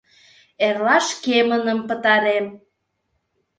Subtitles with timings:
[0.67, 2.45] Эрла шкемыным пытарем.